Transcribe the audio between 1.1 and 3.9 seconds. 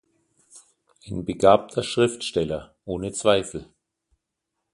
begabter Schriftsteller ohne Zweifel“.